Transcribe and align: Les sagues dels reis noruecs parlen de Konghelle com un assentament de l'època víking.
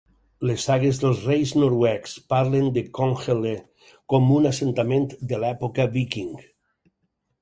Les 0.51 0.63
sagues 0.67 0.99
dels 1.01 1.19
reis 1.31 1.51
noruecs 1.63 2.15
parlen 2.33 2.71
de 2.77 2.83
Konghelle 2.99 3.53
com 4.15 4.33
un 4.39 4.51
assentament 4.53 5.07
de 5.33 5.43
l'època 5.45 5.87
víking. 5.99 6.33